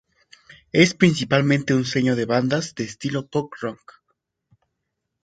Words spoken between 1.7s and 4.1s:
un sello de bandas de estilo punk rock.